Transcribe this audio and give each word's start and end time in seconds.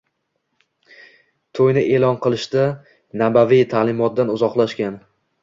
Toʻyni 1.59 1.83
eʼlon 1.97 2.17
qilishda 2.23 2.65
nabaviy 3.23 3.63
taʼlimotdan 3.75 4.35
uzoqlashgan 4.39 4.99